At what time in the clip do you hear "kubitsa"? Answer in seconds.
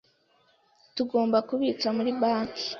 1.47-1.87